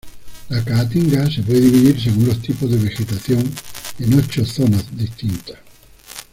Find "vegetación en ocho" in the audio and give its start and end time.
2.77-4.43